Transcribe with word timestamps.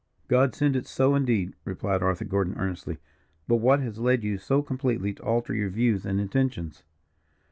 "God 0.27 0.55
send 0.55 0.75
it 0.75 0.87
so, 0.87 1.13
indeed," 1.13 1.53
replied 1.63 2.01
Arthur 2.01 2.25
Gordon, 2.25 2.55
earnestly. 2.57 2.97
"But 3.47 3.57
what 3.57 3.81
has 3.81 3.99
led 3.99 4.23
you 4.23 4.39
so 4.39 4.63
completely 4.63 5.13
to 5.13 5.21
alter 5.23 5.53
your 5.53 5.69
views 5.69 6.07
and 6.07 6.19
intentions?" 6.19 6.81